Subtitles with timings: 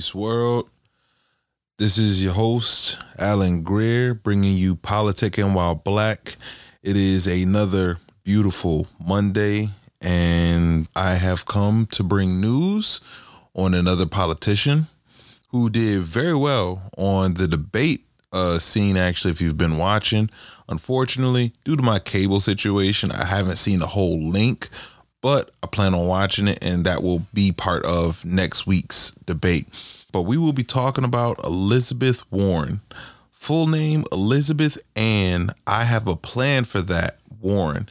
[0.00, 0.70] Peace, world.
[1.76, 6.36] This is your host, Alan Greer, bringing you Politicking While Black.
[6.82, 9.68] It is another beautiful Monday,
[10.00, 13.02] and I have come to bring news
[13.52, 14.86] on another politician
[15.50, 18.96] who did very well on the debate uh, scene.
[18.96, 20.30] Actually, if you've been watching,
[20.66, 24.70] unfortunately, due to my cable situation, I haven't seen the whole link,
[25.22, 29.66] but I plan on watching it, and that will be part of next week's debate.
[30.12, 32.80] But we will be talking about Elizabeth Warren.
[33.30, 35.50] Full name Elizabeth Ann.
[35.66, 37.88] I have a plan for that, Warren.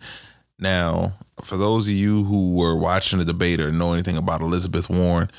[0.59, 4.89] Now, for those of you who were watching the debate or know anything about Elizabeth
[4.89, 5.29] Warren,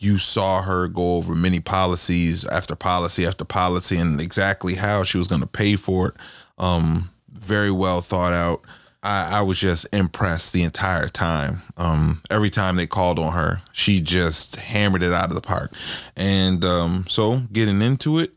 [0.00, 5.18] you saw her go over many policies after policy after policy and exactly how she
[5.18, 6.14] was going to pay for it.
[6.58, 8.62] Um, very well thought out.
[9.02, 11.62] I, I, was just impressed the entire time.
[11.76, 15.72] Um, every time they called on her, she just hammered it out of the park.
[16.16, 18.32] And um, so, getting into it,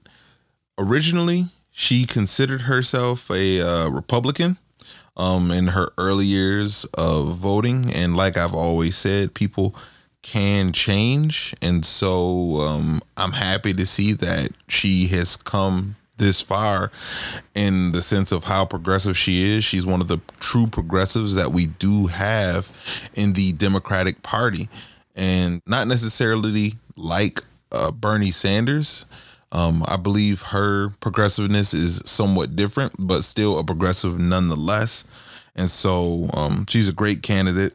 [0.78, 4.58] originally she considered herself a uh, Republican
[5.18, 7.86] um, in her early years of voting.
[7.94, 9.76] And like I've always said, people
[10.22, 11.56] can change.
[11.62, 16.92] And so um, I'm happy to see that she has come this far
[17.56, 19.64] in the sense of how progressive she is.
[19.64, 22.70] She's one of the true progressives that we do have
[23.16, 24.70] in the Democratic Party,
[25.16, 27.42] and not necessarily like
[27.72, 29.06] uh, Bernie Sanders.
[29.52, 35.04] Um, I believe her progressiveness is somewhat different, but still a progressive nonetheless.
[35.56, 37.74] And so um, she's a great candidate.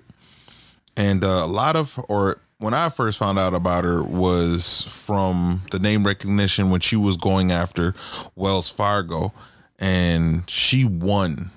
[0.97, 5.63] And uh, a lot of, or when I first found out about her was from
[5.71, 7.95] the name recognition when she was going after
[8.35, 9.33] Wells Fargo
[9.79, 11.51] and she won.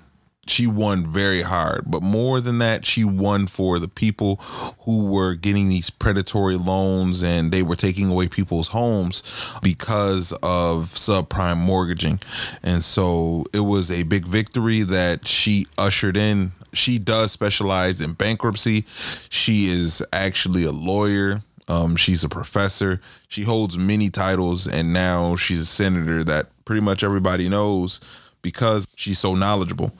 [0.46, 4.36] She won very hard, but more than that, she won for the people
[4.80, 10.86] who were getting these predatory loans and they were taking away people's homes because of
[10.86, 12.18] subprime mortgaging.
[12.64, 18.12] And so it was a big victory that she ushered in she does specialize in
[18.12, 18.84] bankruptcy.
[19.28, 21.40] She is actually a lawyer.
[21.68, 23.00] Um, she's a professor.
[23.28, 28.00] She holds many titles, and now she's a senator that pretty much everybody knows
[28.42, 29.92] because she's so knowledgeable.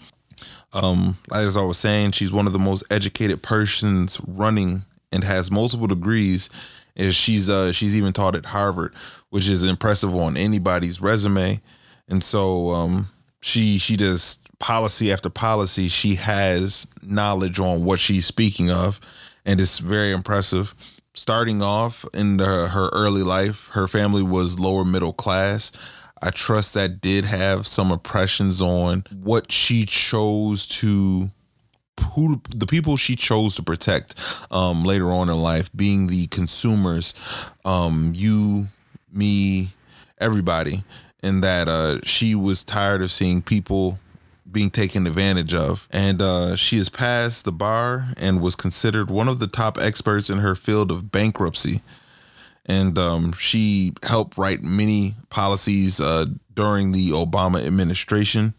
[0.73, 4.83] Um, as I was saying, she's one of the most educated persons running
[5.13, 6.51] and has multiple degrees.
[6.97, 8.95] And she's uh, she's even taught at Harvard,
[9.31, 11.61] which is impressive on anybody's resume.
[12.09, 13.09] And so um,
[13.41, 19.01] she she just policy after policy, she has knowledge on what she's speaking of,
[19.45, 20.75] and it's very impressive.
[21.15, 25.73] Starting off in the, her early life, her family was lower middle class.
[26.23, 31.31] I trust that did have some impressions on what she chose to
[32.15, 34.15] who the people she chose to protect
[34.51, 38.69] um, later on in life, being the consumers, um, you,
[39.13, 39.69] me,
[40.19, 40.83] everybody,
[41.23, 43.99] and that uh, she was tired of seeing people
[44.53, 45.89] being taken advantage of.
[45.91, 50.31] And uh, she has passed the bar and was considered one of the top experts
[50.31, 51.81] in her field of bankruptcy.
[52.67, 58.55] And um, she helped write many policies uh, during the Obama administration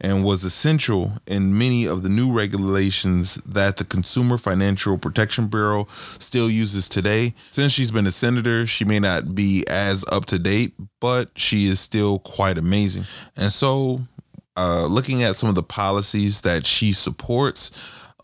[0.00, 5.86] and was essential in many of the new regulations that the Consumer Financial Protection Bureau
[5.90, 7.34] still uses today.
[7.50, 11.66] Since she's been a senator, she may not be as up to date, but she
[11.66, 13.04] is still quite amazing.
[13.36, 14.00] And so
[14.58, 17.70] uh, looking at some of the policies that she supports,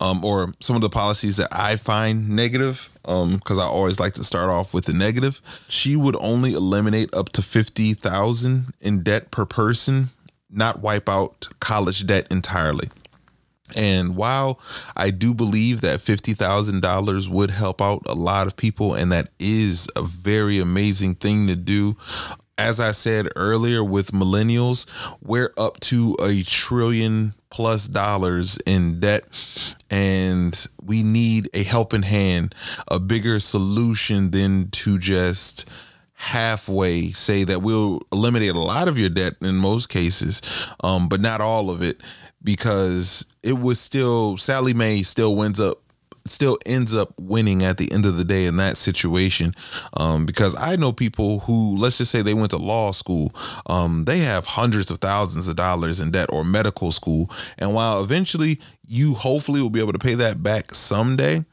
[0.01, 4.15] um, or some of the policies that I find negative, because um, I always like
[4.15, 5.41] to start off with the negative.
[5.69, 10.11] She would only eliminate up to fifty thousand in debt per person,
[10.51, 12.89] not wipe out college debt entirely.
[13.77, 14.61] And while
[14.97, 19.89] I do believe that $50,000 would help out a lot of people, and that is
[19.97, 21.97] a very amazing thing to do,
[22.59, 24.87] as I said earlier with millennials,
[25.21, 29.25] we're up to a trillion plus dollars in debt
[29.91, 32.55] and we need a helping hand,
[32.89, 35.69] a bigger solution than to just
[36.15, 41.21] halfway say that we'll eliminate a lot of your debt in most cases, um, but
[41.21, 42.01] not all of it
[42.43, 45.79] because it was still Sallie Mae still winds up
[46.27, 49.55] still ends up winning at the end of the day in that situation.
[49.97, 53.33] Um, because I know people who let's just say they went to law school
[53.67, 57.31] um, they have hundreds of thousands of dollars in debt or medical school.
[57.59, 61.45] And while eventually you hopefully will be able to pay that back someday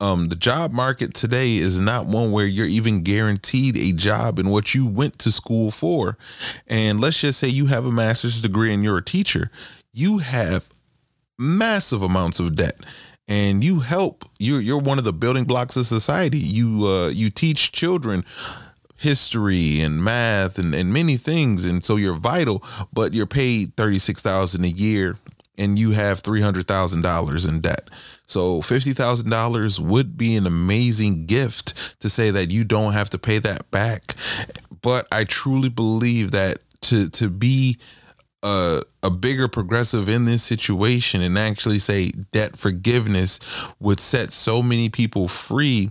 [0.00, 4.50] um, the job market today is not one where you're even guaranteed a job in
[4.50, 6.18] what you went to school for.
[6.66, 9.50] And let's just say you have a master's degree and you're a teacher,
[9.92, 10.68] you have
[11.38, 12.76] massive amounts of debt
[13.28, 16.38] and you help you're you're one of the building blocks of society.
[16.38, 18.24] You uh you teach children
[18.98, 22.64] history and math and, and many things and so you're vital
[22.94, 25.18] but you're paid 36000 a year
[25.58, 27.88] and you have $300000 in debt.
[28.26, 33.38] So $50000 would be an amazing gift to say that you don't have to pay
[33.38, 34.14] that back
[34.86, 37.76] but i truly believe that to to be
[38.46, 44.62] a, a bigger progressive in this situation and actually say debt forgiveness would set so
[44.62, 45.90] many people free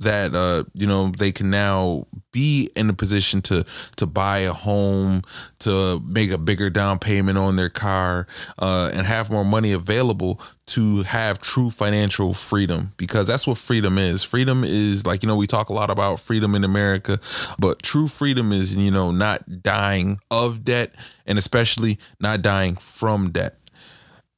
[0.00, 3.64] that uh, you know they can now be in a position to
[3.96, 5.22] to buy a home,
[5.60, 8.26] to make a bigger down payment on their car,
[8.58, 12.92] uh, and have more money available to have true financial freedom.
[12.96, 14.24] Because that's what freedom is.
[14.24, 17.18] Freedom is like you know we talk a lot about freedom in America,
[17.58, 20.94] but true freedom is you know not dying of debt,
[21.26, 23.56] and especially not dying from debt.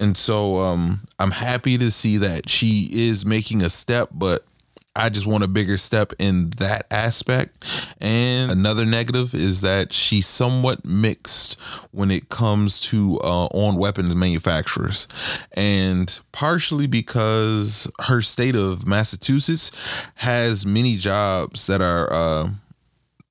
[0.00, 4.44] And so um, I'm happy to see that she is making a step, but
[4.94, 7.94] I just want a bigger step in that aspect.
[8.00, 11.58] And another negative is that she's somewhat mixed
[11.92, 15.08] when it comes to uh, on weapons manufacturers.
[15.56, 22.12] And partially because her state of Massachusetts has many jobs that are.
[22.12, 22.50] Uh,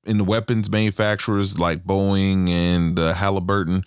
[0.04, 3.84] in the weapons manufacturers like Boeing and uh, Halliburton,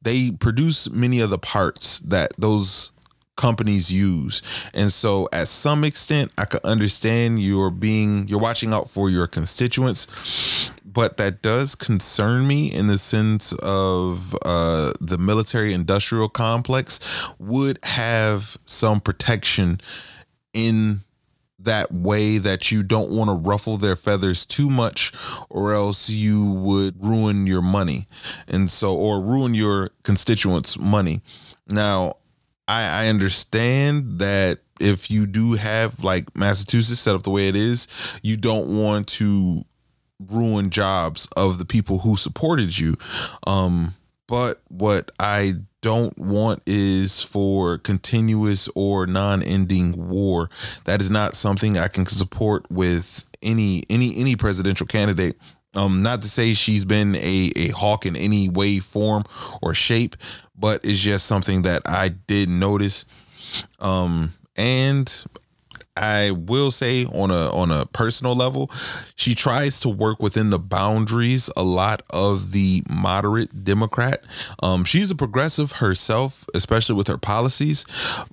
[0.00, 2.90] they produce many of the parts that those
[3.38, 4.68] companies use.
[4.74, 9.26] And so at some extent I can understand you're being you're watching out for your
[9.26, 17.32] constituents, but that does concern me in the sense of uh, the military industrial complex
[17.38, 19.80] would have some protection
[20.52, 21.00] in
[21.60, 25.12] that way that you don't want to ruffle their feathers too much
[25.50, 28.06] or else you would ruin your money
[28.46, 31.20] and so or ruin your constituents money
[31.68, 32.14] now
[32.68, 37.56] I, I understand that if you do have like Massachusetts set up the way it
[37.56, 37.88] is,
[38.22, 39.64] you don't want to
[40.30, 42.94] ruin jobs of the people who supported you.
[43.46, 43.94] Um,
[44.26, 50.50] but what I don't want is for continuous or non-ending war.
[50.84, 55.36] That is not something I can support with any any any presidential candidate.
[55.78, 59.22] Um, not to say she's been a, a hawk in any way, form,
[59.62, 60.16] or shape,
[60.58, 63.04] but it's just something that I did notice.
[63.78, 65.24] Um, and
[65.96, 68.70] I will say on a on a personal level,
[69.16, 74.24] she tries to work within the boundaries a lot of the moderate Democrat.
[74.62, 77.84] Um, she's a progressive herself, especially with her policies,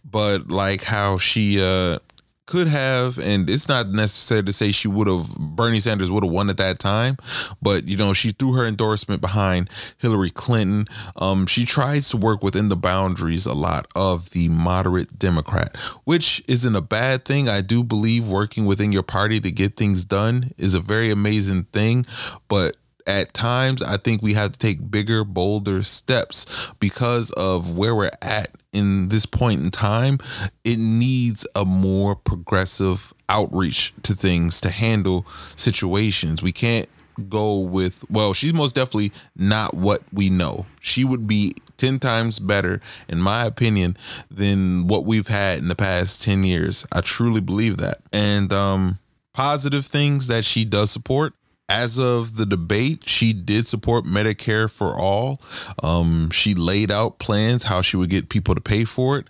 [0.03, 1.99] but like how she uh
[2.45, 6.31] could have, and it's not necessary to say she would have, Bernie Sanders would have
[6.31, 7.17] won at that time,
[7.61, 10.85] but you know, she threw her endorsement behind Hillary Clinton.
[11.15, 16.43] Um, she tries to work within the boundaries a lot of the moderate Democrat, which
[16.47, 17.49] isn't a bad thing.
[17.49, 21.63] I do believe working within your party to get things done is a very amazing
[21.65, 22.05] thing,
[22.47, 22.77] but
[23.07, 28.11] at times I think we have to take bigger, bolder steps because of where we're
[28.21, 30.19] at in this point in time,
[30.63, 36.43] it needs a more progressive outreach to things to handle situations.
[36.43, 36.89] We can't
[37.29, 40.65] go with, well, she's most definitely not what we know.
[40.81, 43.97] She would be 10 times better, in my opinion,
[44.29, 46.85] than what we've had in the past 10 years.
[46.91, 47.99] I truly believe that.
[48.11, 48.99] And, um,
[49.33, 51.33] positive things that she does support
[51.67, 55.41] as of the debate, she did support Medicare for all.
[55.83, 59.27] Um, she laid out plans how she would get people to pay for it.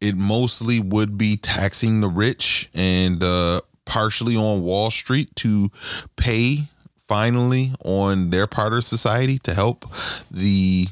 [0.00, 5.70] It mostly would be taxing the rich and uh, partially on Wall Street to
[6.16, 6.64] pay
[6.96, 9.84] finally on their part of society to help
[10.30, 10.86] the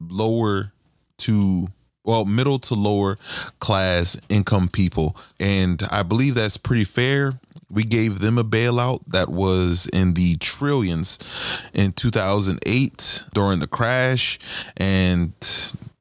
[0.00, 0.72] lower
[1.18, 1.68] to
[2.04, 3.16] well middle to lower
[3.60, 7.32] class income people and i believe that's pretty fair
[7.72, 14.38] we gave them a bailout that was in the trillions in 2008 during the crash.
[14.76, 15.32] And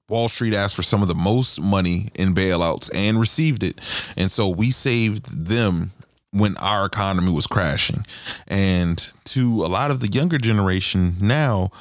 [0.10, 3.76] Wall Street asked for some of the most money in bailouts and received it.
[4.18, 5.94] And so we saved them
[6.32, 8.06] when our economy was crashing.
[8.48, 11.72] And to a lot of the younger generation now,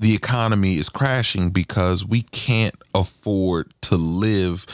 [0.00, 4.66] the economy is crashing because we can't afford to live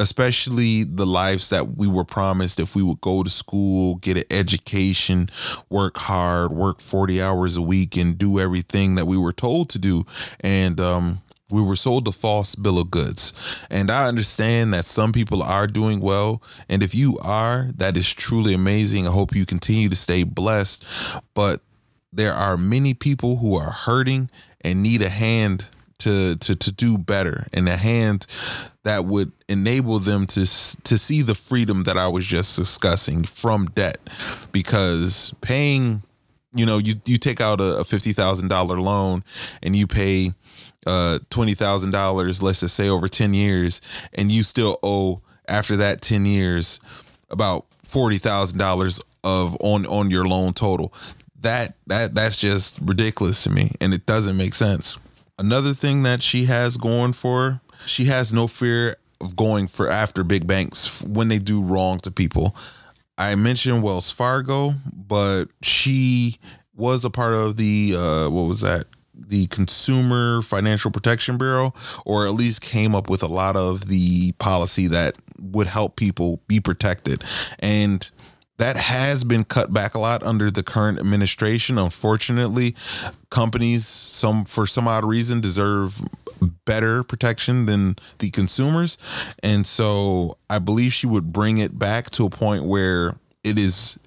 [0.00, 4.24] especially the lives that we were promised if we would go to school, get an
[4.30, 5.28] education,
[5.68, 9.78] work hard, work 40 hours a week, and do everything that we were told to
[9.78, 10.06] do.
[10.40, 11.20] And, um,
[11.52, 13.66] we were sold a false bill of goods.
[13.70, 16.42] And I understand that some people are doing well.
[16.68, 19.08] And if you are, that is truly amazing.
[19.08, 20.84] I hope you continue to stay blessed.
[21.34, 21.60] But
[22.12, 24.30] there are many people who are hurting
[24.62, 28.26] and need a hand to to to do better and a hand
[28.84, 33.66] that would enable them to to see the freedom that I was just discussing from
[33.66, 33.98] debt.
[34.50, 36.02] Because paying
[36.54, 39.22] you know you you take out a, a $50,000 loan
[39.62, 40.32] and you pay
[40.86, 43.80] uh $20,000 let's just say over 10 years
[44.14, 46.80] and you still owe after that 10 years
[47.30, 50.92] about $40,000 of on on your loan total
[51.42, 54.98] that that that's just ridiculous to me and it doesn't make sense.
[55.38, 59.88] Another thing that she has going for her, she has no fear of going for
[59.88, 62.54] after big banks when they do wrong to people.
[63.16, 66.38] I mentioned wells fargo but she
[66.74, 68.86] was a part of the uh what was that?
[69.14, 71.74] The consumer financial protection bureau
[72.06, 76.40] or at least came up with a lot of the policy that would help people
[76.48, 77.22] be protected.
[77.58, 78.10] And
[78.60, 81.78] that has been cut back a lot under the current administration.
[81.78, 82.74] Unfortunately,
[83.30, 86.02] companies some for some odd reason deserve
[86.66, 88.98] better protection than the consumers.
[89.42, 93.98] And so I believe she would bring it back to a point where it is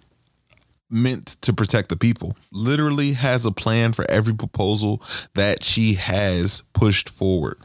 [0.88, 2.38] meant to protect the people.
[2.52, 5.02] Literally has a plan for every proposal
[5.34, 7.58] that she has pushed forward.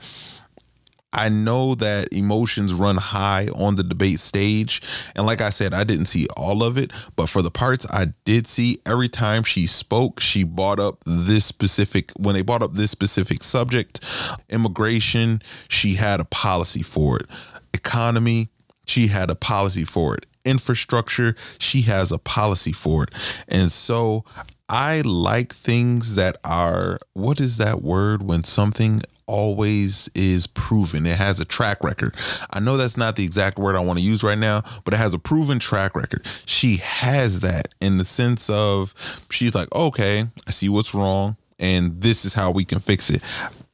[1.12, 4.82] I know that emotions run high on the debate stage.
[5.16, 8.08] And like I said, I didn't see all of it, but for the parts I
[8.24, 12.74] did see, every time she spoke, she brought up this specific, when they brought up
[12.74, 14.04] this specific subject,
[14.50, 17.26] immigration, she had a policy for it.
[17.72, 18.48] Economy,
[18.86, 20.26] she had a policy for it.
[20.44, 23.44] Infrastructure, she has a policy for it.
[23.48, 24.24] And so
[24.68, 31.06] I like things that are, what is that word when something always is proven.
[31.06, 32.16] It has a track record.
[32.50, 34.96] I know that's not the exact word I want to use right now, but it
[34.96, 36.26] has a proven track record.
[36.46, 38.94] She has that in the sense of
[39.30, 43.22] she's like, okay, I see what's wrong, and this is how we can fix it.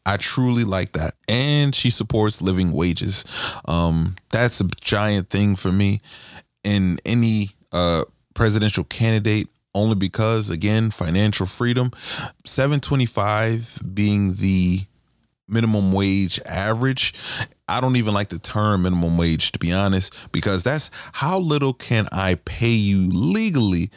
[0.06, 1.14] I truly like that.
[1.28, 3.24] And she supports living wages.
[3.64, 6.00] Um, that's a giant thing for me
[6.62, 11.90] in any uh, presidential candidate only because again financial freedom
[12.44, 14.80] 725 being the
[15.48, 17.14] minimum wage average.
[17.68, 21.72] I don't even like the term minimum wage to be honest, because that's how little
[21.72, 23.90] can I pay you legally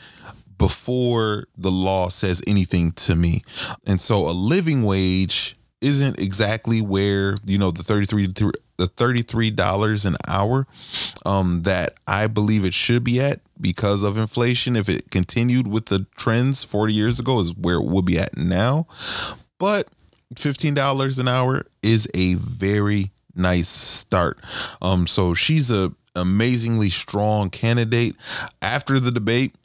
[0.57, 3.41] before the law says anything to me.
[3.86, 8.27] And so a living wage isn't exactly where, you know, the 33
[8.77, 10.67] the $33 an hour
[11.25, 14.75] um, that I believe it should be at because of inflation.
[14.75, 18.38] If it continued with the trends 40 years ago, is where it would be at
[18.38, 18.88] now.
[19.57, 19.88] But
[20.36, 24.39] $15 an hour is a very nice start.
[24.81, 28.15] Um, so she's a amazingly strong candidate.
[28.62, 29.55] After the debate,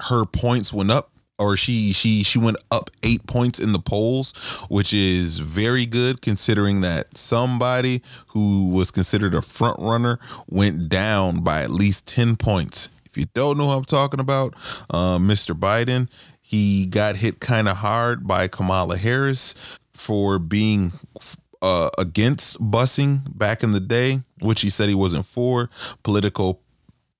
[0.00, 4.64] her points went up or she she she went up 8 points in the polls,
[4.68, 10.18] which is very good considering that somebody who was considered a front runner
[10.48, 12.88] went down by at least 10 points.
[13.06, 14.54] If you don't know who I'm talking about,
[14.90, 15.58] uh, Mr.
[15.58, 19.54] Biden, he got hit kind of hard by Kamala Harris
[19.92, 20.92] for being
[21.62, 25.70] uh, against busing back in the day, which he said he wasn't for.
[26.02, 26.58] Politico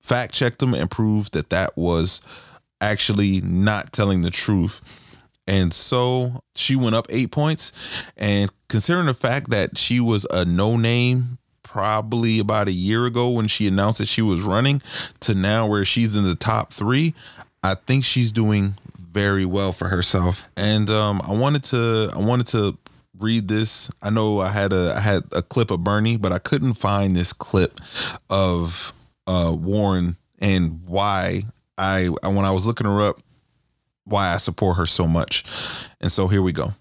[0.00, 2.20] fact checked him and proved that that was
[2.80, 4.80] actually not telling the truth.
[5.46, 8.06] And so she went up eight points.
[8.16, 13.30] And considering the fact that she was a no name probably about a year ago
[13.30, 14.82] when she announced that she was running
[15.20, 17.14] to now where she's in the top three,
[17.62, 20.48] I think she's doing very well for herself.
[20.56, 22.78] And um, I wanted to I wanted to
[23.18, 23.90] read this.
[24.02, 27.16] I know I had a I had a clip of Bernie, but I couldn't find
[27.16, 27.80] this clip
[28.30, 28.92] of
[29.26, 31.42] uh, Warren and why
[31.78, 33.20] I when I was looking her up,
[34.04, 35.44] why I support her so much.
[36.00, 36.74] And so here we go.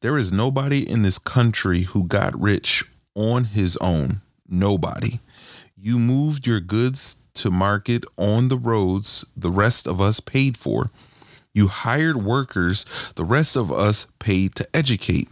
[0.00, 2.84] There is nobody in this country who got rich
[3.14, 4.20] on his own.
[4.48, 5.20] Nobody.
[5.76, 10.88] You moved your goods to market on the roads the rest of us paid for.
[11.52, 12.84] You hired workers
[13.16, 15.28] the rest of us paid to educate.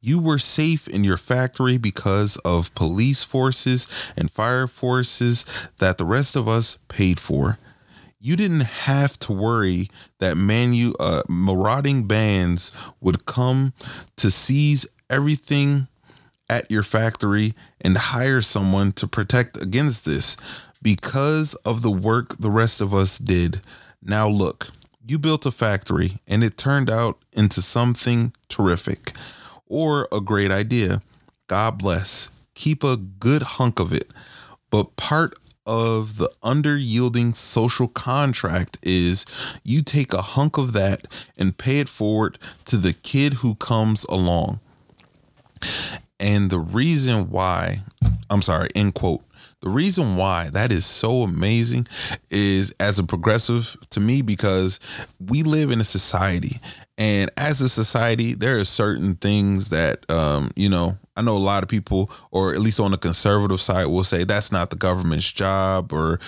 [0.00, 5.44] You were safe in your factory because of police forces and fire forces
[5.78, 7.58] that the rest of us paid for.
[8.18, 13.72] You didn't have to worry that manu- uh, marauding bands would come
[14.16, 15.88] to seize everything
[16.48, 20.36] at your factory and hire someone to protect against this
[20.82, 23.60] because of the work the rest of us did.
[24.02, 24.68] Now, look,
[25.06, 29.12] you built a factory and it turned out into something terrific
[29.66, 31.02] or a great idea.
[31.48, 32.30] God bless.
[32.54, 34.10] Keep a good hunk of it.
[34.70, 39.24] But part of the underyielding social contract is
[39.64, 41.06] you take a hunk of that
[41.36, 44.60] and pay it forward to the kid who comes along.
[46.18, 47.78] And the reason why,
[48.30, 49.22] I'm sorry, end quote.
[49.60, 51.88] The reason why that is so amazing
[52.30, 54.78] is as a progressive to me because
[55.18, 56.60] we live in a society
[56.98, 61.38] and as a society there are certain things that um, you know I know a
[61.38, 64.76] lot of people, or at least on the conservative side, will say that's not the
[64.76, 66.20] government's job, or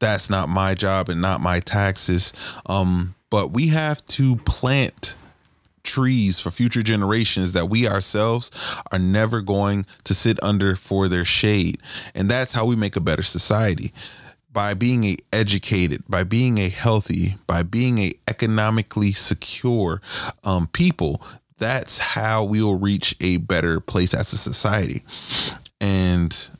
[0.00, 2.32] that's not my job and not my taxes.
[2.66, 5.16] Um, but we have to plant
[5.84, 11.24] trees for future generations that we ourselves are never going to sit under for their
[11.24, 11.78] shade.
[12.14, 13.92] And that's how we make a better society.
[14.50, 20.00] By being a educated, by being a healthy, by being a economically secure
[20.44, 21.20] um, people,
[21.58, 25.04] that's how we will reach a better place as a society.
[25.80, 26.50] And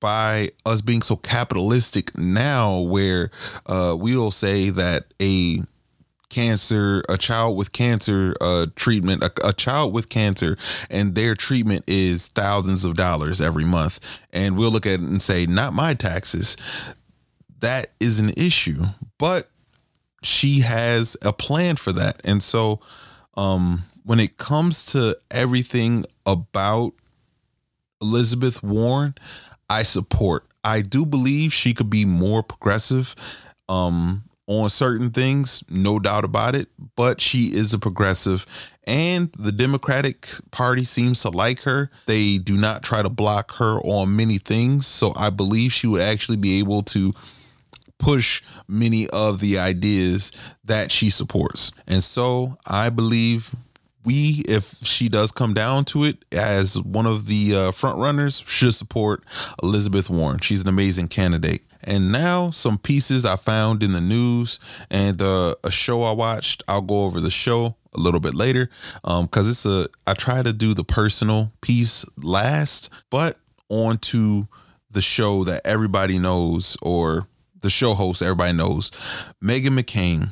[0.00, 3.30] by us being so capitalistic now, where
[3.66, 5.58] uh, we'll say that a
[6.30, 10.56] cancer, a child with cancer uh, treatment, a, a, child with cancer,
[10.88, 14.26] and their treatment is thousands of dollars every month.
[14.32, 16.94] And we'll look at it and say, not my taxes.
[17.58, 18.84] That is an issue.
[19.18, 19.50] But
[20.22, 22.20] she has a plan for that.
[22.24, 22.80] And so
[23.34, 26.92] um, when it comes to everything about
[28.00, 29.14] Elizabeth Warren,
[29.68, 30.46] I support.
[30.64, 33.14] I do believe she could be more progressive.
[33.68, 38.44] Um, on certain things, no doubt about it, but she is a progressive
[38.90, 41.88] and the Democratic Party seems to like her.
[42.06, 46.02] They do not try to block her on many things, so I believe she would
[46.02, 47.14] actually be able to
[48.00, 50.32] push many of the ideas
[50.64, 51.70] that she supports.
[51.86, 53.54] And so I believe
[54.04, 58.42] we, if she does come down to it, as one of the uh, front runners,
[58.46, 59.24] should support
[59.62, 60.38] Elizabeth Warren.
[60.38, 61.62] She's an amazing candidate.
[61.84, 64.58] And now some pieces I found in the news
[64.90, 66.62] and uh, a show I watched.
[66.68, 68.66] I'll go over the show a little bit later
[69.02, 69.88] because um, it's a.
[70.06, 74.46] I try to do the personal piece last, but on to
[74.90, 77.26] the show that everybody knows or
[77.62, 78.90] the show host everybody knows,
[79.42, 80.30] Meghan McCain,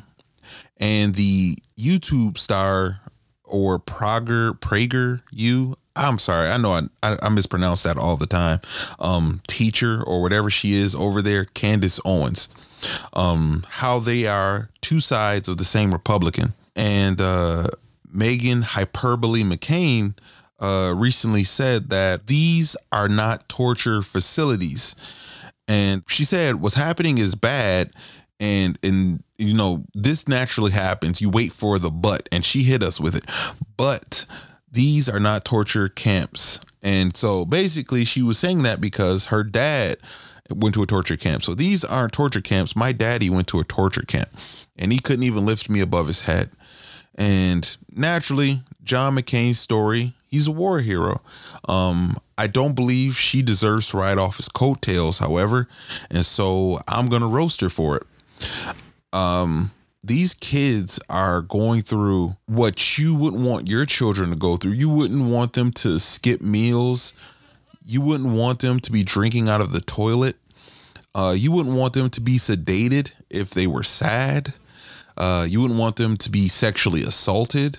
[0.79, 3.01] and the YouTube star
[3.49, 6.49] or Prager PragerU I'm sorry.
[6.49, 8.61] I know I, I, I mispronounce that all the time.
[9.01, 12.49] Um, teacher or whatever she is over there, Candace Owens.
[13.13, 16.55] Um, how they are two sides of the same Republican.
[16.77, 17.67] And uh,
[18.15, 20.17] Meghan Hyperbole McCain
[20.61, 24.95] uh, recently said that these are not torture facilities.
[25.67, 27.91] And she said what's happening is bad
[28.41, 32.83] and and you know this naturally happens you wait for the but and she hit
[32.83, 33.25] us with it
[33.77, 34.27] but
[34.71, 36.61] these are not torture camps.
[36.83, 39.99] And so basically, she was saying that because her dad
[40.55, 41.43] went to a torture camp.
[41.43, 42.77] So these aren't torture camps.
[42.77, 44.29] My daddy went to a torture camp
[44.77, 46.51] and he couldn't even lift me above his head.
[47.17, 51.21] And naturally, John McCain's story, he's a war hero.
[51.69, 55.67] Um, I don't believe she deserves to ride off his coattails, however.
[56.11, 58.05] And so I'm going to roast her for it.
[59.13, 59.71] Um,
[60.03, 64.73] these kids are going through what you wouldn't want your children to go through.
[64.73, 67.15] You wouldn't want them to skip meals.
[67.85, 70.37] You wouldn't want them to be drinking out of the toilet.
[71.15, 74.55] Uh, you wouldn't want them to be sedated if they were sad.
[75.17, 77.79] Uh, you wouldn't want them to be sexually assaulted.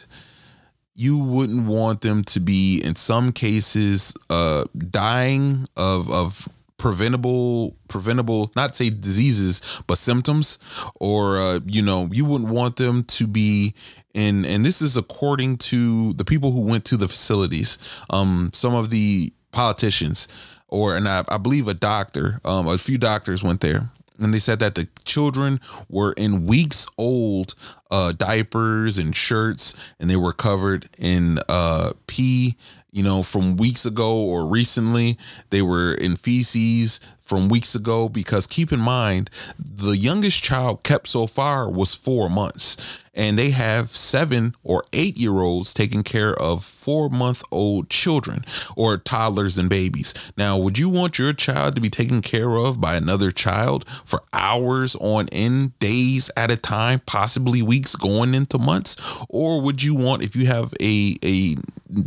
[0.93, 8.51] You wouldn't want them to be, in some cases, uh, dying of of preventable preventable
[8.55, 10.57] not say diseases but symptoms
[10.95, 13.73] or uh, you know you wouldn't want them to be
[14.13, 18.73] in and this is according to the people who went to the facilities um some
[18.73, 20.27] of the politicians
[20.69, 23.89] or and I, I believe a doctor um a few doctors went there
[24.21, 27.55] and they said that the children were in weeks old
[27.91, 32.55] uh, diapers and shirts and they were covered in uh, pee
[32.91, 35.17] you know, from weeks ago or recently.
[35.49, 36.99] They were in feces
[37.30, 42.28] from weeks ago because keep in mind, the youngest child kept so far was four
[42.28, 43.06] months.
[43.13, 48.45] And they have seven or eight year olds taking care of four month old children
[48.75, 50.13] or toddlers and babies.
[50.38, 54.23] Now, would you want your child to be taken care of by another child for
[54.34, 59.23] hours on end, days at a time, possibly weeks going into months?
[59.28, 61.56] Or would you want, if you have a, a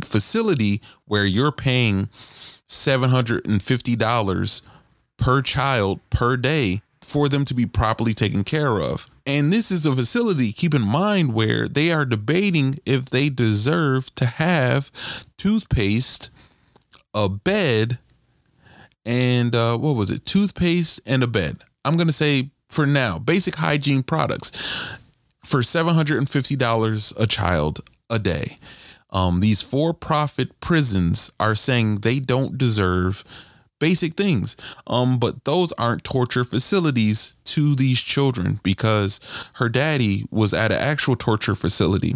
[0.03, 2.09] facility where you're paying
[2.67, 4.61] $750
[5.17, 9.07] per child per day for them to be properly taken care of.
[9.25, 14.13] And this is a facility, keep in mind, where they are debating if they deserve
[14.15, 14.91] to have
[15.37, 16.29] toothpaste,
[17.13, 17.99] a bed,
[19.05, 20.25] and uh, what was it?
[20.25, 21.61] Toothpaste and a bed.
[21.85, 24.97] I'm going to say for now, basic hygiene products
[25.45, 28.57] for $750 a child a day.
[29.13, 33.23] Um, these for profit prisons are saying they don't deserve
[33.79, 34.55] basic things.
[34.87, 40.77] Um, but those aren't torture facilities to these children because her daddy was at an
[40.79, 42.15] actual torture facility.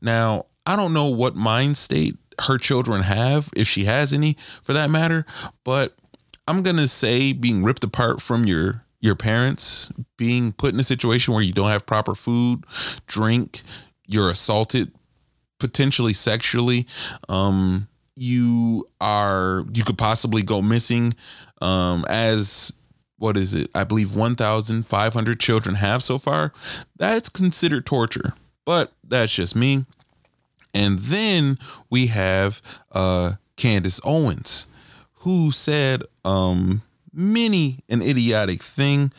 [0.00, 4.72] Now, I don't know what mind state her children have, if she has any for
[4.72, 5.26] that matter,
[5.64, 5.96] but
[6.46, 11.34] I'm gonna say being ripped apart from your your parents, being put in a situation
[11.34, 12.64] where you don't have proper food,
[13.06, 13.62] drink,
[14.06, 14.92] you're assaulted
[15.60, 16.86] potentially sexually,
[17.28, 21.14] um, you are you could possibly go missing
[21.62, 22.72] um, as
[23.18, 23.70] what is it?
[23.74, 26.52] I believe 1,500 children have so far.
[26.96, 28.32] That's considered torture,
[28.64, 29.84] but that's just me.
[30.72, 31.58] And then
[31.90, 34.66] we have uh, Candace Owens,
[35.16, 39.12] who said um, many an idiotic thing.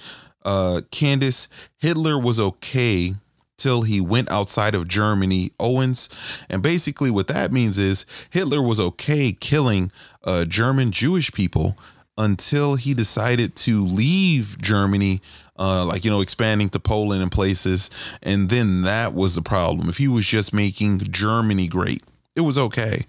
[0.43, 3.13] Uh, Candace, Hitler was okay
[3.62, 6.45] till he went outside of Germany, Owens.
[6.50, 9.91] And basically, what that means is Hitler was okay killing
[10.24, 11.78] uh, German Jewish people
[12.17, 15.21] until he decided to leave Germany,
[15.58, 18.17] uh, like, you know, expanding to Poland and places.
[18.21, 19.89] And then that was the problem.
[19.89, 22.04] If he was just making Germany great,
[22.36, 23.06] it was okay.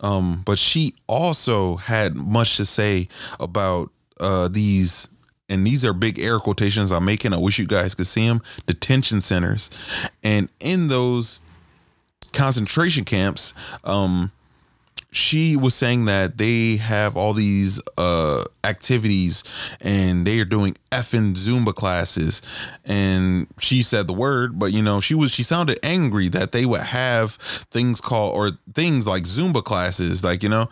[0.00, 3.08] Um, but she also had much to say
[3.40, 5.08] about uh, these
[5.48, 7.32] and these are big air quotations I'm making.
[7.34, 8.42] I wish you guys could see them.
[8.66, 9.70] Detention centers,
[10.22, 11.42] and in those
[12.32, 14.30] concentration camps, um,
[15.10, 21.32] she was saying that they have all these uh, activities and they are doing effing
[21.32, 22.42] Zumba classes.
[22.84, 26.66] And she said the word, but you know, she was she sounded angry that they
[26.66, 30.68] would have things called or things like Zumba classes, like you know,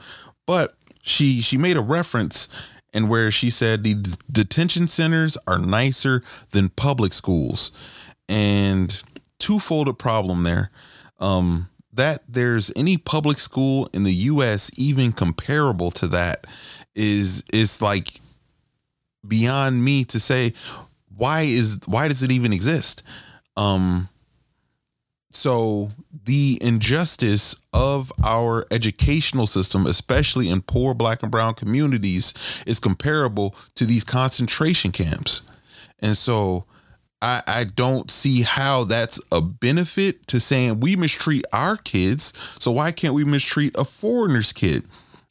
[0.47, 2.49] but she she made a reference
[2.97, 3.95] and where she said the
[4.33, 7.71] detention centers are nicer than public schools.
[8.27, 9.03] And
[9.39, 10.71] twofold a problem there.
[11.21, 16.47] Um, that there's any public school in the US even comparable to that
[16.95, 18.09] is is like
[19.27, 20.53] beyond me to say
[21.15, 23.03] why is why does it even exist?
[23.57, 24.09] Um
[25.37, 25.91] so
[26.25, 33.55] the injustice of our educational system, especially in poor black and brown communities, is comparable
[33.75, 35.43] to these concentration camps.
[36.01, 36.65] And so
[37.23, 42.33] I, I don't see how that's a benefit to saying we mistreat our kids.
[42.61, 44.85] So why can't we mistreat a foreigner's kid?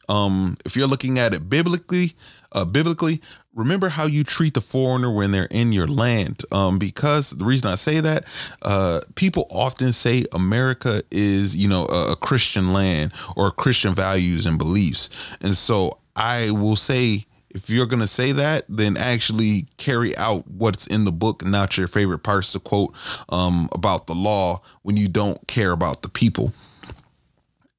[0.09, 2.13] Um, if you're looking at it biblically,
[2.51, 3.21] uh, biblically,
[3.53, 6.43] remember how you treat the foreigner when they're in your land.
[6.51, 8.25] Um, because the reason I say that,
[8.61, 14.45] uh, people often say America is, you know, a, a Christian land or Christian values
[14.45, 15.37] and beliefs.
[15.41, 20.45] And so I will say, if you're going to say that, then actually carry out
[20.45, 22.93] what's in the book, not your favorite parts to quote
[23.29, 26.53] um, about the law when you don't care about the people.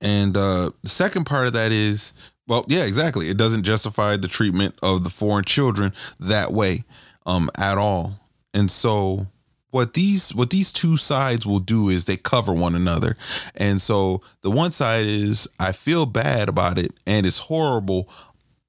[0.01, 2.13] And uh, the second part of that is,
[2.47, 3.29] well, yeah, exactly.
[3.29, 6.85] It doesn't justify the treatment of the foreign children that way
[7.25, 8.21] um, at all.
[8.55, 9.27] And so
[9.71, 13.17] what these what these two sides will do is they cover one another.
[13.55, 18.09] And so the one side is I feel bad about it and it's horrible,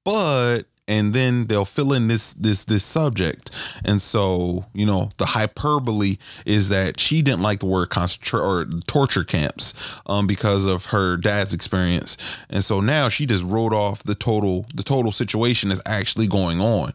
[0.04, 3.50] but and then they'll fill in this this this subject.
[3.84, 8.64] And so you know the hyperbole is that she didn't like the word concentrate or
[8.86, 12.44] torture camps um, because of her dad's experience.
[12.50, 16.60] And so now she just wrote off the total the total situation is actually going
[16.60, 16.92] on.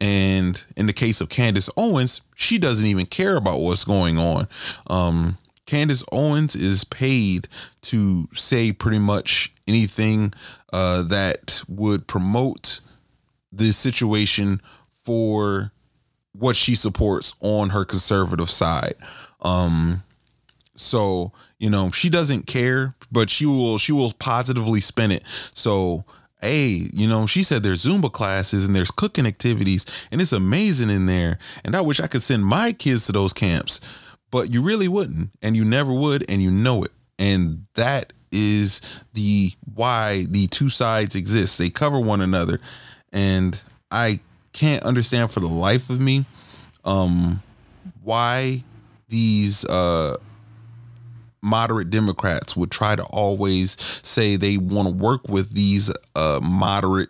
[0.00, 4.46] And in the case of candace owens she doesn't even care about what's going on.
[4.88, 7.48] Um, Candace Owens is paid
[7.82, 10.32] to say pretty much anything
[10.72, 12.80] uh, that would promote
[13.58, 15.72] this situation for
[16.32, 18.94] what she supports on her conservative side.
[19.40, 20.02] Um
[20.76, 25.26] so, you know, she doesn't care, but she will she will positively spin it.
[25.26, 26.04] So,
[26.40, 30.90] hey, you know, she said there's Zumba classes and there's cooking activities and it's amazing
[30.90, 31.38] in there.
[31.64, 33.80] And I wish I could send my kids to those camps.
[34.30, 36.92] But you really wouldn't and you never would and you know it.
[37.18, 41.58] And that is the why the two sides exist.
[41.58, 42.60] They cover one another
[43.16, 44.20] and I
[44.52, 46.26] can't understand for the life of me
[46.84, 47.42] um,
[48.02, 48.62] why
[49.08, 50.16] these uh,
[51.40, 57.08] moderate Democrats would try to always say they want to work with these uh, moderate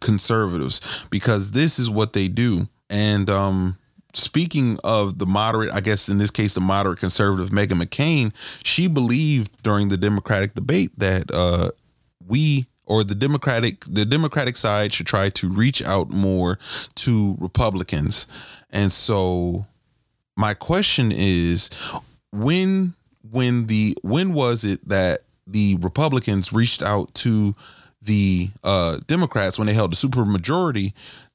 [0.00, 2.68] conservatives because this is what they do.
[2.88, 3.76] And um,
[4.12, 8.32] speaking of the moderate, I guess in this case, the moderate conservative Meghan McCain,
[8.64, 11.70] she believed during the Democratic debate that uh,
[12.24, 16.58] we or the democratic the democratic side should try to reach out more
[16.94, 19.66] to republicans and so
[20.36, 21.70] my question is
[22.32, 22.94] when
[23.30, 27.54] when the when was it that the Republicans reached out to
[28.02, 30.94] the uh, Democrats when they held the super majority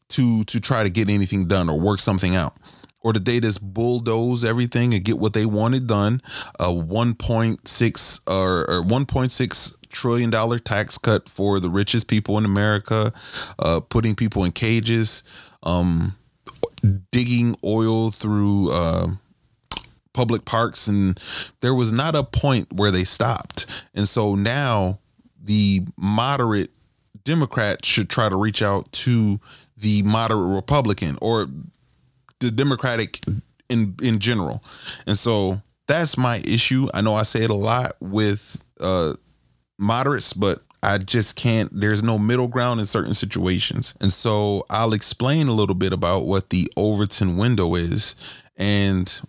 [0.10, 2.56] to to try to get anything done or work something out.
[3.02, 6.22] Or did they just bulldoze everything and get what they wanted done?
[6.60, 13.12] A 1.6 or, or 1.6 trillion dollar tax cut for the richest people in America,
[13.60, 15.24] uh, putting people in cages,
[15.64, 16.16] um,
[17.12, 19.08] digging oil through uh,
[20.14, 21.20] public parks, and
[21.62, 23.86] there was not a point where they stopped.
[23.94, 25.00] And so now
[25.42, 26.72] the moderate
[27.24, 29.40] Democrat should try to reach out to
[29.78, 31.48] the moderate Republican or
[32.40, 33.20] the Democratic
[33.70, 34.64] in in general.
[35.06, 36.88] And so that's my issue.
[36.94, 39.14] I know I say it a lot with uh,
[39.80, 41.70] moderates, but I just can't.
[41.74, 43.96] There's no middle ground in certain situations.
[44.00, 48.16] And so I'll explain a little bit about what the Overton window is.
[48.56, 49.22] And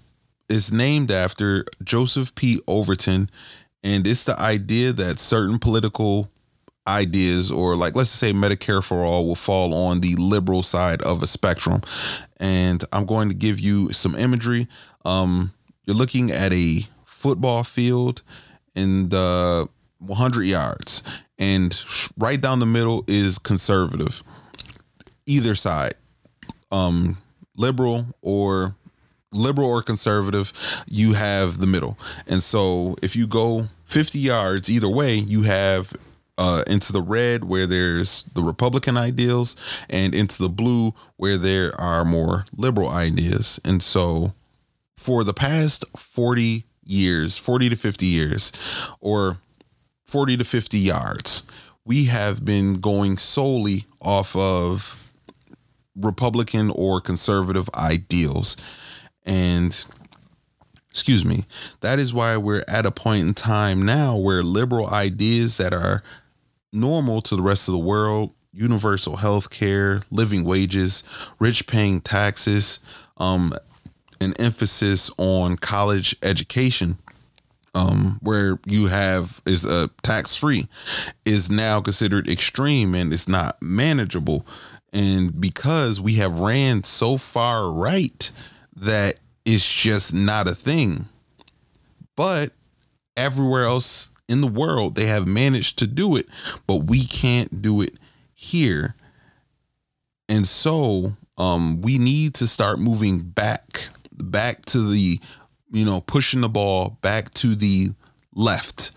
[0.48, 2.60] it's named after Joseph P.
[2.68, 3.30] Overton.
[3.82, 6.30] And it's the idea that certain political
[6.86, 11.22] ideas, or like let's say Medicare for all, will fall on the liberal side of
[11.22, 11.80] a spectrum.
[12.38, 14.68] And I'm going to give you some imagery.
[15.04, 15.52] Um,
[15.84, 18.22] you're looking at a football field
[18.74, 19.68] and the
[20.00, 21.84] 100 yards, and
[22.18, 24.22] right down the middle is conservative.
[25.26, 25.94] Either side,
[26.72, 27.18] um,
[27.56, 28.74] liberal or
[29.32, 30.52] liberal or conservative,
[30.88, 31.96] you have the middle.
[32.26, 35.92] And so if you go 50 yards either way, you have
[36.40, 41.78] uh, into the red where there's the Republican ideals, and into the blue where there
[41.78, 43.60] are more liberal ideas.
[43.62, 44.32] And so
[44.96, 49.36] for the past 40 years, 40 to 50 years, or
[50.10, 51.44] 40 to 50 yards.
[51.84, 55.10] We have been going solely off of
[55.96, 58.56] Republican or conservative ideals.
[59.24, 59.72] And
[60.90, 61.44] excuse me,
[61.80, 66.02] that is why we're at a point in time now where liberal ideas that are
[66.72, 71.04] normal to the rest of the world universal health care, living wages,
[71.38, 72.80] rich paying taxes,
[73.18, 73.54] um,
[74.20, 76.98] an emphasis on college education
[77.74, 80.66] um, where you have is a uh, tax free
[81.24, 84.46] is now considered extreme and it's not manageable.
[84.92, 88.30] And because we have ran so far right
[88.76, 91.06] that it's just not a thing.
[92.16, 92.52] But
[93.16, 96.26] everywhere else in the world, they have managed to do it,
[96.66, 97.94] but we can't do it
[98.34, 98.94] here.
[100.28, 105.20] And so um, we need to start moving back, back to the
[105.70, 107.88] you know, pushing the ball back to the
[108.34, 108.92] left.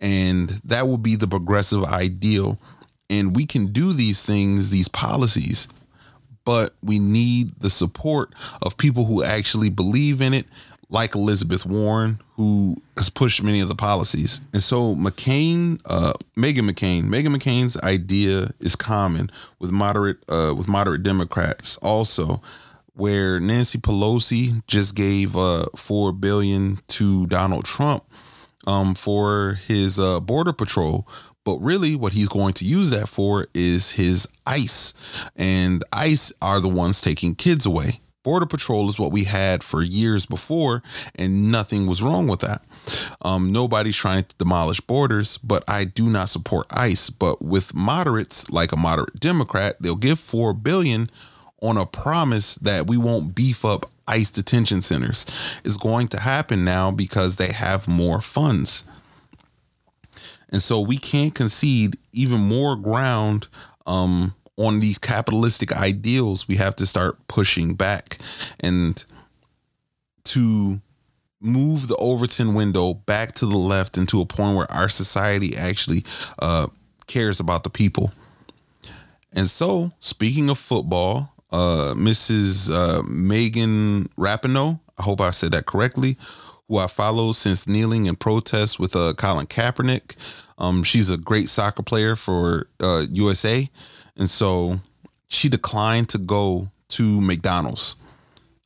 [0.00, 2.58] And that will be the progressive ideal.
[3.10, 5.68] And we can do these things, these policies,
[6.44, 10.46] but we need the support of people who actually believe in it,
[10.90, 14.40] like Elizabeth Warren, who has pushed many of the policies.
[14.52, 20.68] And so McCain, uh, Meghan McCain, Meghan McCain's idea is common with moderate, uh, with
[20.68, 22.40] moderate Democrats also
[22.98, 28.04] where Nancy Pelosi just gave uh, four billion to Donald Trump
[28.66, 31.06] um, for his uh, border patrol.
[31.44, 36.60] But really, what he's going to use that for is his ICE, and ICE are
[36.60, 38.00] the ones taking kids away.
[38.24, 40.82] Border Patrol is what we had for years before,
[41.14, 42.62] and nothing was wrong with that.
[43.22, 47.08] Um, nobody's trying to demolish borders, but I do not support ICE.
[47.08, 51.08] But with moderates, like a moderate Democrat, they'll give four billion
[51.62, 56.64] on a promise that we won't beef up ICE detention centers is going to happen
[56.64, 58.84] now because they have more funds.
[60.50, 63.48] And so we can't concede even more ground
[63.86, 66.48] um, on these capitalistic ideals.
[66.48, 68.18] We have to start pushing back
[68.60, 69.04] and
[70.24, 70.80] to
[71.40, 75.56] move the Overton window back to the left and to a point where our society
[75.56, 76.04] actually
[76.38, 76.66] uh,
[77.06, 78.12] cares about the people.
[79.32, 82.70] And so, speaking of football, uh, Mrs.
[82.70, 84.80] Uh, Megan Rapinoe.
[84.98, 86.16] I hope I said that correctly.
[86.68, 90.16] Who I follow since kneeling in protest with uh, Colin Kaepernick.
[90.58, 93.68] Um, she's a great soccer player for uh, USA,
[94.16, 94.80] and so
[95.28, 97.96] she declined to go to McDonald's.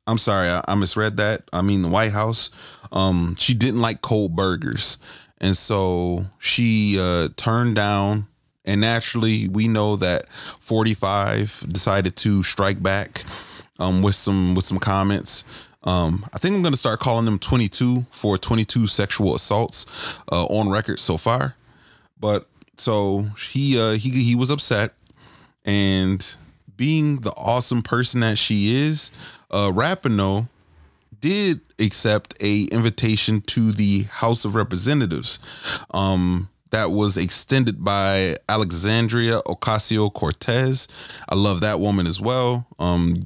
[0.06, 1.42] I'm sorry, I, I misread that.
[1.52, 2.50] I mean the White House.
[2.90, 4.98] Um, she didn't like cold burgers,
[5.40, 8.26] and so she uh, turned down
[8.64, 13.24] and naturally, we know that 45 decided to strike back
[13.78, 15.68] um, with some with some comments.
[15.84, 20.44] Um, I think I'm going to start calling them 22 for 22 sexual assaults uh,
[20.44, 21.56] on record so far.
[22.20, 22.46] But
[22.76, 24.92] so he uh, he he was upset,
[25.64, 26.34] and
[26.76, 29.10] being the awesome person that she is,
[29.50, 30.48] uh, Rapinoe
[31.18, 35.38] did accept a invitation to the House of Representatives.
[35.92, 40.88] Um, that was extended by Alexandria Ocasio Cortez.
[41.28, 42.66] I love that woman as well.
[42.78, 43.20] Um,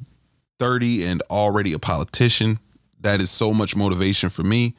[0.59, 2.59] 30 and already a politician.
[3.00, 4.74] That is so much motivation for me.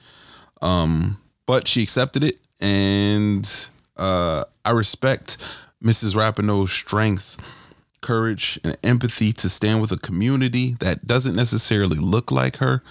[0.61, 5.37] Um, but she accepted it, and uh, I respect
[5.81, 6.15] Mrs.
[6.15, 7.37] Rapinoe's strength,
[8.01, 12.81] courage, and empathy to stand with a community that doesn't necessarily look like her,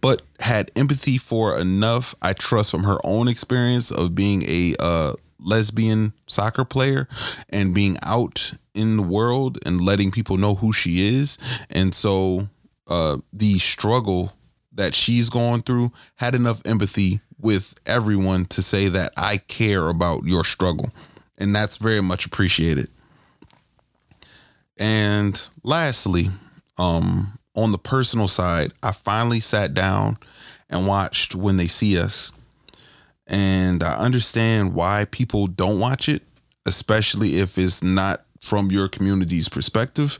[0.00, 5.14] but had empathy for enough, I trust, from her own experience of being a uh,
[5.38, 7.08] lesbian soccer player
[7.48, 11.38] and being out in the world and letting people know who she is.
[11.70, 12.48] And so
[12.86, 14.32] uh, the struggle
[14.72, 20.24] that she's going through had enough empathy with everyone to say that I care about
[20.24, 20.90] your struggle.
[21.36, 22.88] And that's very much appreciated.
[24.82, 26.28] And lastly,
[26.76, 30.18] um, on the personal side, I finally sat down
[30.68, 32.32] and watched When They See Us.
[33.28, 36.24] And I understand why people don't watch it,
[36.66, 40.18] especially if it's not from your community's perspective.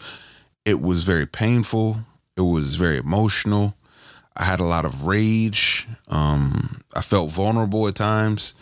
[0.65, 1.99] It was very painful.
[2.37, 3.75] It was very emotional.
[4.37, 5.89] I had a lot of rage.
[6.07, 8.55] Um, I felt vulnerable at times,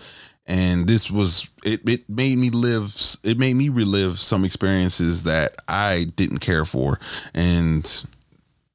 [0.51, 1.89] and this was it.
[1.89, 2.93] It made me live.
[3.23, 6.99] It made me relive some experiences that I didn't care for,
[7.33, 8.05] and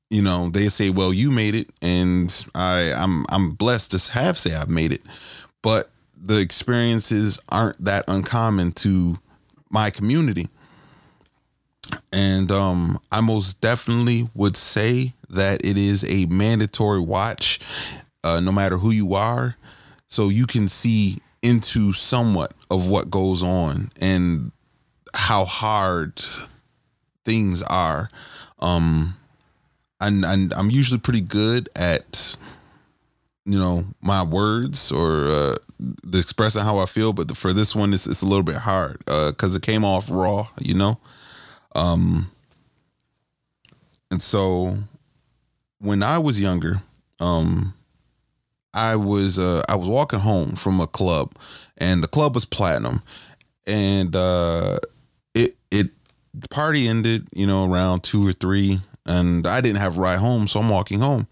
[0.09, 4.37] you know they say, "Well, you made it," and I I'm I'm blessed to have
[4.37, 5.01] say I've made it,
[5.61, 9.17] but the experiences aren't that uncommon to
[9.69, 10.47] my community.
[12.11, 17.59] And um, I most definitely would say that it is a mandatory watch,
[18.23, 19.57] uh, no matter who you are,
[20.07, 24.51] so you can see into somewhat of what goes on and
[25.13, 26.19] how hard
[27.23, 28.09] things are.
[28.57, 29.15] Um,
[30.01, 32.35] and, and I'm usually pretty good at,
[33.45, 37.93] you know, my words or uh, the expressing how I feel, but for this one,
[37.93, 40.99] it's, it's a little bit hard because uh, it came off raw, you know.
[41.75, 42.31] Um,
[44.09, 44.79] and so
[45.77, 46.81] when I was younger,
[47.19, 47.75] um,
[48.75, 51.33] I was uh, I was walking home from a club,
[51.77, 53.01] and the club was platinum,
[53.65, 54.77] and uh,
[55.33, 55.87] it it
[56.33, 60.19] the party ended, you know, around two or three, and I didn't have a ride
[60.19, 61.27] home, so I'm walking home,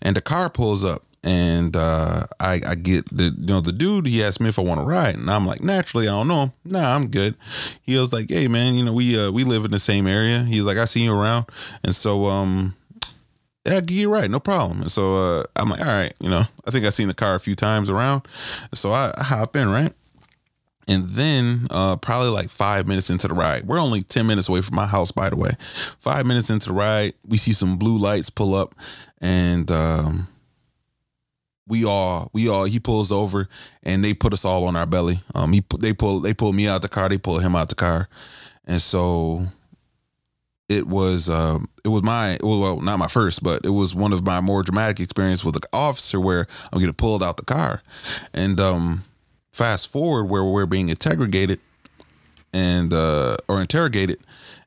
[0.00, 4.06] and the car pulls up, and uh, I, I get the you know the dude
[4.06, 6.52] he asked me if I want to ride, and I'm like naturally I don't know.
[6.64, 7.36] Nah, I'm good.
[7.82, 10.44] He was like, hey man, you know we uh, we live in the same area.
[10.44, 11.44] He's like I see you around,
[11.84, 12.74] and so um
[13.64, 14.82] yeah, get you right, no problem.
[14.82, 17.34] And so uh, I'm like, all right, you know, I think I've seen the car
[17.34, 18.22] a few times around,
[18.74, 19.92] so I, I hop in right.
[20.88, 24.60] And then, uh, probably like five minutes into the ride, we're only 10 minutes away
[24.60, 25.50] from my house, by the way.
[25.60, 28.74] Five minutes into the ride, we see some blue lights pull up,
[29.20, 30.26] and um,
[31.70, 33.48] we all we all he pulls over
[33.84, 35.22] and they put us all on our belly.
[35.34, 37.76] Um, he they pull they pull me out the car, they pull him out the
[37.76, 38.08] car,
[38.66, 39.46] and so
[40.70, 44.24] it was um it was my well not my first, but it was one of
[44.24, 47.82] my more dramatic experience with an officer where I'm getting pulled out the car,
[48.32, 49.02] and um
[49.52, 51.58] fast forward where we're being interrogated
[52.52, 54.20] and uh or interrogated,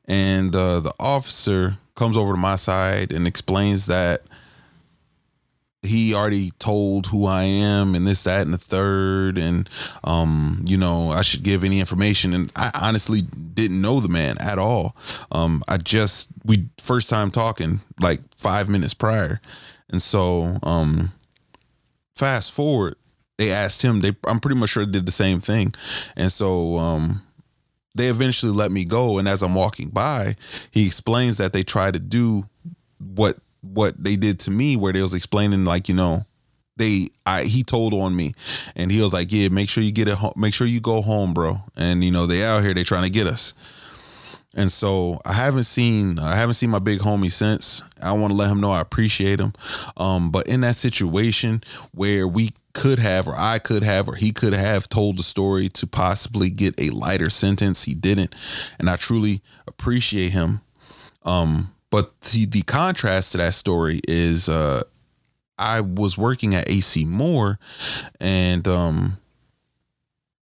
[0.04, 4.22] and uh, the officer comes over to my side and explains that
[5.84, 9.68] he already told who I am and this, that, and the third, and
[10.02, 12.34] um, you know, I should give any information.
[12.34, 14.96] And I honestly didn't know the man at all.
[15.30, 19.40] Um, I just we first time talking like five minutes prior,
[19.90, 21.12] and so um,
[22.16, 22.96] fast forward,
[23.38, 24.00] they asked him.
[24.00, 25.72] They I'm pretty much sure they did the same thing,
[26.16, 27.22] and so um,
[27.94, 29.18] they eventually let me go.
[29.18, 30.36] And as I'm walking by,
[30.70, 32.48] he explains that they tried to do
[32.98, 36.24] what what they did to me where they was explaining like you know
[36.76, 38.34] they I he told on me.
[38.76, 41.02] And he was like yeah make sure you get it home make sure you go
[41.02, 41.60] home bro.
[41.76, 43.54] And you know they out here they trying to get us.
[44.56, 47.82] And so I haven't seen I haven't seen my big homie since.
[48.02, 49.52] I want to let him know I appreciate him.
[49.96, 51.62] Um but in that situation
[51.92, 55.68] where we could have or I could have or he could have told the story
[55.70, 58.34] to possibly get a lighter sentence he didn't.
[58.78, 60.60] And I truly appreciate him.
[61.22, 64.82] Um but the, the contrast to that story is uh,
[65.56, 67.60] I was working at AC Moore
[68.18, 69.18] and um,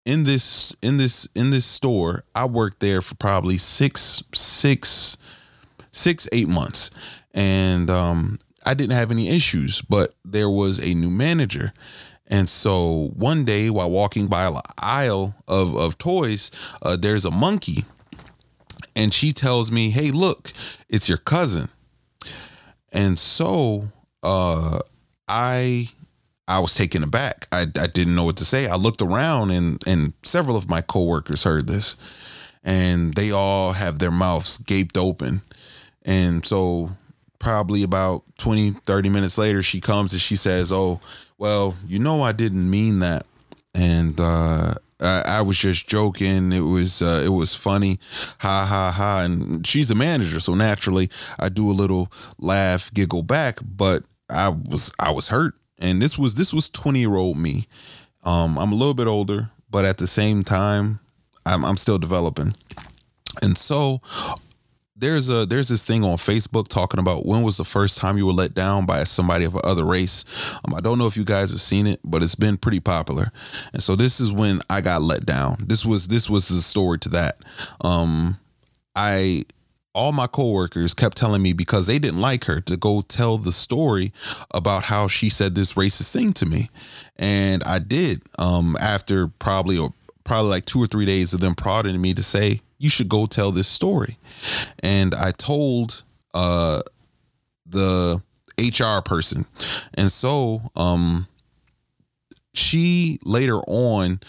[0.06, 5.18] in this in this in this store, I worked there for probably six six
[5.92, 9.82] six eight months, and um, I didn't have any issues.
[9.82, 11.74] But there was a new manager,
[12.28, 16.50] and so one day while walking by an aisle of of toys,
[16.82, 17.84] uh, there's a monkey
[18.96, 20.52] and she tells me, "Hey, look,
[20.90, 21.70] it's your cousin."
[22.92, 23.90] And so
[24.24, 24.80] uh
[25.28, 25.90] I
[26.48, 27.48] I was taken aback.
[27.52, 28.68] I, I didn't know what to say.
[28.68, 31.96] I looked around and and several of my coworkers heard this
[32.64, 35.42] and they all have their mouths gaped open.
[36.04, 36.92] And so
[37.40, 41.00] probably about 20 30 minutes later she comes and she says, "Oh,
[41.38, 43.26] well, you know I didn't mean that."
[43.74, 46.52] And uh I, I was just joking.
[46.52, 48.00] It was uh, it was funny,
[48.40, 49.22] ha ha ha.
[49.22, 53.60] And she's a manager, so naturally I do a little laugh, giggle back.
[53.64, 57.68] But I was I was hurt, and this was this was twenty year old me.
[58.24, 61.00] Um, I'm a little bit older, but at the same time,
[61.46, 62.56] I'm, I'm still developing.
[63.42, 64.02] And so
[65.02, 68.26] there's a there's this thing on Facebook talking about when was the first time you
[68.26, 70.56] were let down by somebody of other race.
[70.64, 73.32] Um, I don't know if you guys have seen it, but it's been pretty popular.
[73.74, 75.58] And so this is when I got let down.
[75.66, 77.38] This was this was the story to that.
[77.82, 78.38] Um,
[78.96, 79.44] I
[79.94, 83.52] all my coworkers kept telling me because they didn't like her to go tell the
[83.52, 84.14] story
[84.52, 86.70] about how she said this racist thing to me,
[87.18, 88.22] and I did.
[88.38, 89.94] Um, after probably or
[90.24, 93.28] probably like two or three days of them prodding me to say you should go
[93.28, 94.18] tell this story.
[94.82, 96.04] And I told
[96.34, 96.82] uh,
[97.66, 98.22] the
[98.60, 99.46] HR person.
[99.94, 101.28] And so um,
[102.54, 104.20] she later on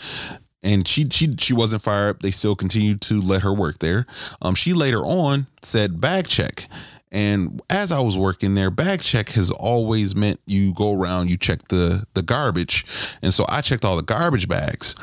[0.62, 2.20] and she she she wasn't fired.
[2.20, 4.06] They still continued to let her work there.
[4.40, 6.68] Um, she later on said bag check,
[7.10, 11.36] and as I was working there, bag check has always meant you go around, you
[11.36, 12.84] check the the garbage,
[13.22, 14.94] and so I checked all the garbage bags,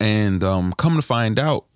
[0.00, 1.66] and um, come to find out,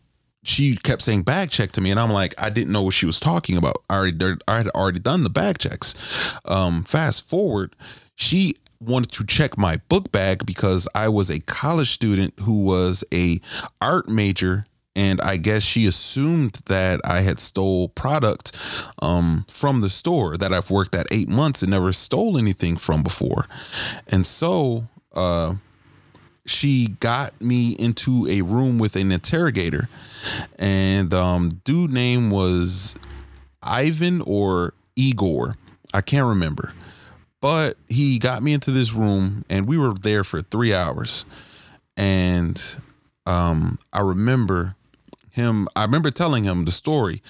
[0.47, 3.07] she kept saying bag check to me, and I'm like, I didn't know what she
[3.07, 3.83] was talking about.
[3.91, 6.39] I already, I had already done the bag checks.
[6.45, 7.75] Um, fast forward,
[8.15, 13.05] she wanted to check my book bag because I was a college student who was
[13.13, 13.41] a
[13.81, 14.67] art major
[14.97, 18.57] and I guess she assumed that I had stole product
[19.03, 23.03] um, from the store that I've worked at eight months and never stole anything from
[23.03, 23.47] before,
[24.09, 25.55] and so uh,
[26.47, 29.89] she got me into a room with an interrogator,
[30.59, 32.97] and um, dude name was
[33.63, 35.57] Ivan or Igor.
[35.93, 36.73] I can't remember,
[37.41, 41.27] but he got me into this room, and we were there for three hours,
[41.97, 42.63] and
[43.27, 44.76] um, I remember
[45.37, 45.68] him.
[45.76, 47.22] I remember telling him the story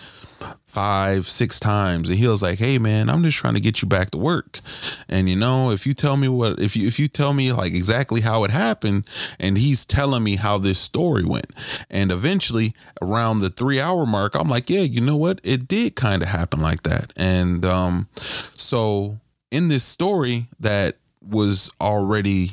[0.65, 3.89] five, six times, and he was like, "Hey, man, I'm just trying to get you
[3.89, 4.61] back to work."
[5.09, 7.75] And you know, if you tell me what, if you if you tell me like
[7.75, 9.07] exactly how it happened,
[9.39, 11.53] and he's telling me how this story went,
[11.91, 15.41] and eventually around the three hour mark, I'm like, "Yeah, you know what?
[15.43, 19.19] It did kind of happen like that." And um, so
[19.51, 22.51] in this story that was already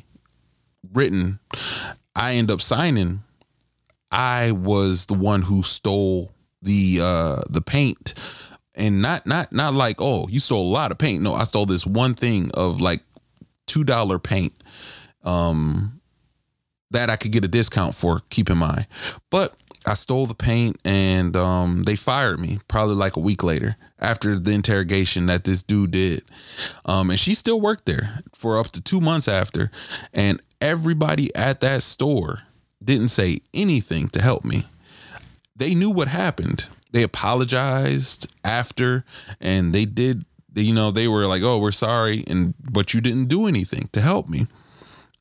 [0.93, 1.39] written,
[2.15, 3.23] I end up signing.
[4.14, 8.14] I was the one who stole the uh the paint.
[8.76, 11.24] And not not not like oh you stole a lot of paint.
[11.24, 13.01] No i stole this one thing of like
[13.66, 14.53] two dollar paint
[15.24, 15.99] um
[16.91, 18.86] that i could get a discount for keep in mind.
[19.32, 19.55] But
[19.86, 24.38] i stole the paint and um they fired me probably like a week later after
[24.38, 26.24] the interrogation that this dude did.
[26.86, 29.72] Um and she still worked there for up to two months after.
[30.14, 32.43] And everybody at that store
[32.84, 34.65] didn't say anything to help me
[35.55, 36.65] they knew what happened.
[36.91, 39.03] They apologized after,
[39.39, 40.25] and they did.
[40.55, 44.01] You know, they were like, "Oh, we're sorry," and but you didn't do anything to
[44.01, 44.47] help me.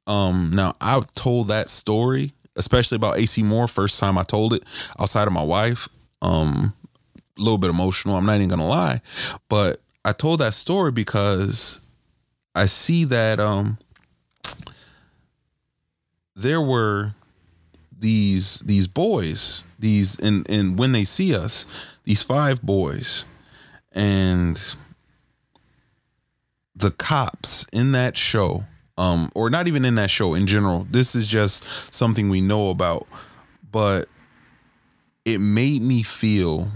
[0.06, 3.68] Um, now I told that story, especially about AC Moore.
[3.68, 4.62] First time I told it
[4.98, 5.88] outside of my wife.
[6.20, 6.74] Um,
[7.38, 8.16] a little bit emotional.
[8.16, 9.00] I'm not even gonna lie,
[9.48, 11.80] but I told that story because
[12.54, 13.78] I see that um
[16.34, 17.14] there were
[18.02, 23.24] these these boys these and and when they see us these five boys
[23.92, 24.74] and
[26.74, 28.64] the cops in that show
[28.98, 32.70] um or not even in that show in general this is just something we know
[32.70, 33.06] about
[33.70, 34.08] but
[35.24, 36.68] it made me feel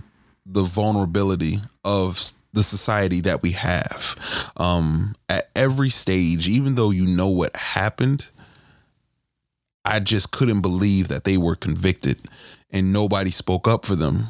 [0.46, 4.52] the vulnerability of the society that we have.
[4.56, 8.30] Um at every stage even though you know what happened
[9.86, 12.20] I just couldn't believe that they were convicted
[12.70, 14.28] and nobody spoke up for them.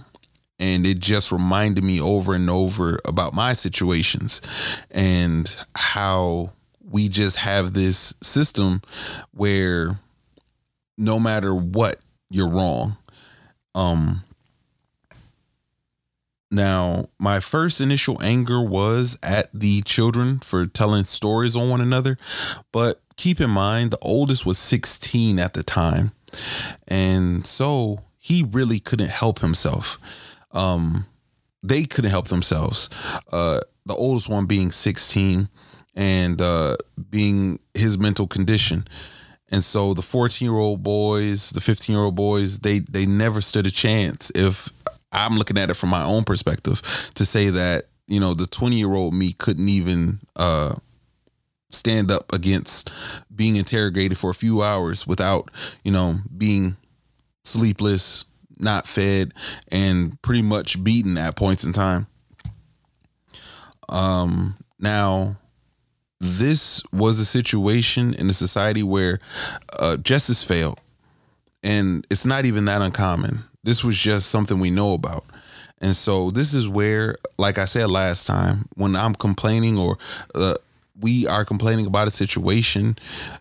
[0.58, 4.40] And it just reminded me over and over about my situations
[4.90, 8.80] and how we just have this system
[9.32, 9.98] where
[10.96, 11.96] no matter what,
[12.30, 12.96] you're wrong.
[13.74, 14.22] Um,
[16.50, 22.16] now, my first initial anger was at the children for telling stories on one another,
[22.72, 26.12] but keep in mind the oldest was 16 at the time.
[26.88, 29.98] And so he really couldn't help himself.
[30.52, 31.06] Um,
[31.62, 32.90] they couldn't help themselves.
[33.32, 35.48] Uh, the oldest one being 16.
[35.96, 36.76] and uh,
[37.10, 38.86] being his mental condition.
[39.50, 43.40] And so the 14 year old boys, the 15 year old boys, they they never
[43.40, 44.30] stood a chance.
[44.34, 44.68] If
[45.12, 46.82] I'm looking at it from my own perspective,
[47.14, 50.74] to say that you know the 20 year old me couldn't even uh,
[51.70, 52.92] stand up against
[53.34, 55.48] being interrogated for a few hours without
[55.84, 56.76] you know being
[57.44, 58.24] sleepless,
[58.58, 59.32] not fed,
[59.70, 62.06] and pretty much beaten at points in time.
[63.88, 65.36] Um, now
[66.20, 69.18] this was a situation in a society where
[69.78, 70.80] uh, justice failed.
[71.62, 73.44] And it's not even that uncommon.
[73.64, 75.24] This was just something we know about.
[75.80, 79.98] And so this is where, like I said last time, when I'm complaining or
[80.34, 80.54] uh,
[81.00, 82.96] we are complaining about a situation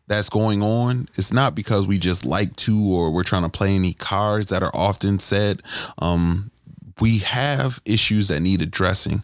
[0.08, 3.76] that's going on, it's not because we just like to or we're trying to play
[3.76, 5.62] any cards that are often said.
[6.00, 6.52] Um,
[7.00, 9.22] we have issues that need addressing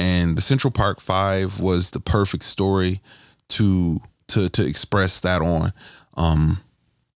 [0.00, 3.00] and the Central Park Five was the perfect story
[3.50, 5.72] to to to express that on.
[6.14, 6.60] Um,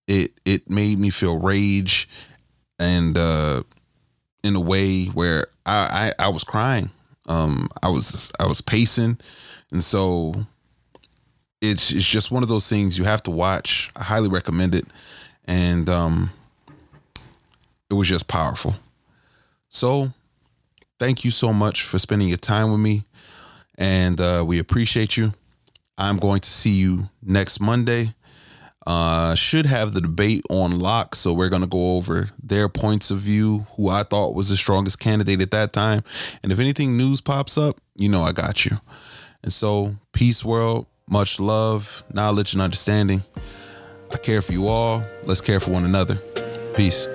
[0.07, 2.09] it it made me feel rage,
[2.79, 3.63] and uh,
[4.43, 6.91] in a way where I I, I was crying.
[7.27, 9.19] Um, I was I was pacing,
[9.75, 10.33] and so
[11.61, 13.91] it's it's just one of those things you have to watch.
[13.97, 14.87] I highly recommend it,
[15.47, 16.31] and um,
[17.91, 18.77] it was just powerful.
[19.69, 20.13] So
[21.01, 23.03] thank you so much for spending your time with me.
[23.77, 25.33] And uh, we appreciate you.
[25.99, 28.15] I'm going to see you next Monday.
[28.87, 31.17] Uh, should have the debate on lock.
[31.17, 34.57] So we're going to go over their points of view, who I thought was the
[34.57, 36.05] strongest candidate at that time.
[36.45, 38.79] And if anything news pops up, you know I got you.
[39.45, 40.87] And so, peace, world.
[41.07, 43.21] Much love, knowledge, and understanding.
[44.11, 45.05] I care for you all.
[45.25, 46.17] Let's care for one another.
[46.75, 47.07] Peace.